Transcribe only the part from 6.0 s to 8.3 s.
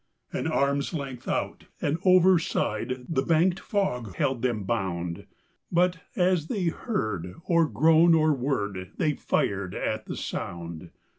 as they heard or groan